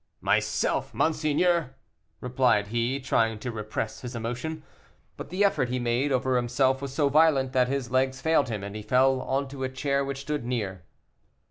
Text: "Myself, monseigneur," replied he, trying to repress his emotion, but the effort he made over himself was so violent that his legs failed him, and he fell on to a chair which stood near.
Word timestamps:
"Myself, 0.21 0.95
monseigneur," 0.95 1.75
replied 2.21 2.69
he, 2.69 2.99
trying 2.99 3.37
to 3.37 3.51
repress 3.51 4.01
his 4.01 4.15
emotion, 4.15 4.63
but 5.15 5.29
the 5.29 5.43
effort 5.45 5.69
he 5.69 5.77
made 5.77 6.11
over 6.11 6.37
himself 6.37 6.81
was 6.81 6.91
so 6.91 7.07
violent 7.07 7.53
that 7.53 7.67
his 7.67 7.91
legs 7.91 8.19
failed 8.19 8.49
him, 8.49 8.63
and 8.63 8.75
he 8.75 8.81
fell 8.81 9.21
on 9.21 9.47
to 9.49 9.63
a 9.63 9.69
chair 9.69 10.03
which 10.03 10.21
stood 10.21 10.43
near. 10.43 10.85